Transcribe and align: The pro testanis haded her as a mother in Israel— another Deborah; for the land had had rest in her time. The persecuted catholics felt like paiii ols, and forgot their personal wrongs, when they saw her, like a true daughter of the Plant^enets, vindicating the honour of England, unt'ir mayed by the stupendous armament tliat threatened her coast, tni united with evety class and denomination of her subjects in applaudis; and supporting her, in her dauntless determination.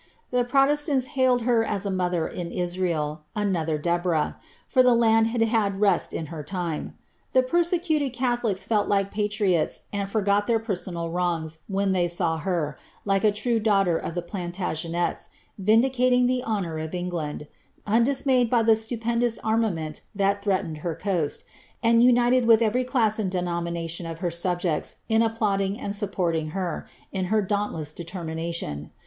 The 0.31 0.43
pro 0.43 0.61
testanis 0.65 1.09
haded 1.09 1.41
her 1.41 1.63
as 1.63 1.85
a 1.85 1.91
mother 1.91 2.27
in 2.27 2.51
Israel— 2.51 3.21
another 3.45 3.77
Deborah; 3.77 4.39
for 4.67 4.81
the 4.81 4.95
land 4.95 5.27
had 5.27 5.43
had 5.43 5.79
rest 5.79 6.11
in 6.11 6.25
her 6.33 6.41
time. 6.41 6.97
The 7.33 7.43
persecuted 7.43 8.11
catholics 8.11 8.65
felt 8.65 8.87
like 8.87 9.13
paiii 9.13 9.53
ols, 9.59 9.81
and 9.93 10.09
forgot 10.09 10.47
their 10.47 10.57
personal 10.57 11.11
wrongs, 11.11 11.59
when 11.67 11.91
they 11.91 12.07
saw 12.07 12.39
her, 12.39 12.79
like 13.05 13.23
a 13.23 13.31
true 13.31 13.59
daughter 13.59 13.95
of 13.95 14.15
the 14.15 14.23
Plant^enets, 14.23 15.29
vindicating 15.59 16.25
the 16.25 16.43
honour 16.45 16.79
of 16.79 16.95
England, 16.95 17.45
unt'ir 17.85 18.25
mayed 18.25 18.49
by 18.49 18.63
the 18.63 18.75
stupendous 18.75 19.37
armament 19.43 20.01
tliat 20.17 20.41
threatened 20.41 20.79
her 20.79 20.95
coast, 20.95 21.43
tni 21.83 22.01
united 22.01 22.47
with 22.47 22.61
evety 22.61 22.87
class 22.87 23.19
and 23.19 23.29
denomination 23.29 24.07
of 24.07 24.17
her 24.17 24.31
subjects 24.31 24.95
in 25.09 25.21
applaudis; 25.21 25.77
and 25.79 25.93
supporting 25.93 26.47
her, 26.57 26.87
in 27.11 27.25
her 27.25 27.43
dauntless 27.43 27.93
determination. 27.93 28.89